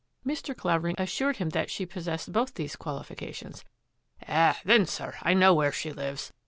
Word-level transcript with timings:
Mr. 0.25 0.57
Clavering 0.57 0.95
assured 0.97 1.37
him 1.37 1.49
that 1.49 1.69
she 1.69 1.85
possessed 1.85 2.31
both 2.31 2.55
these 2.55 2.75
qualifications." 2.75 3.63
Eh, 4.27 4.55
then, 4.65 4.87
sir, 4.87 5.13
I 5.21 5.35
know 5.35 5.53
where 5.53 5.71
she 5.71 5.91
lives. 5.93 6.33